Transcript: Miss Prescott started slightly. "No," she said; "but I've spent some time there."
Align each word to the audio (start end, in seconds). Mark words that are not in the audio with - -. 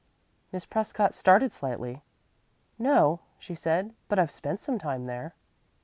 Miss 0.51 0.65
Prescott 0.65 1.13
started 1.13 1.51
slightly. 1.51 2.01
"No," 2.79 3.19
she 3.37 3.53
said; 3.53 3.93
"but 4.07 4.17
I've 4.17 4.31
spent 4.31 4.59
some 4.59 4.79
time 4.79 5.05
there." 5.05 5.35